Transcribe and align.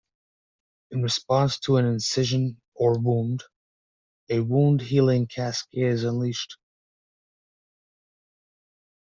In 0.89 1.03
response 1.03 1.59
to 1.59 1.77
an 1.77 1.85
incision 1.85 2.59
or 2.73 2.97
wound, 2.97 3.43
a 4.29 4.39
wound 4.39 4.81
healing 4.81 5.27
cascade 5.27 5.89
is 5.93 6.03
unleashed. 6.03 6.57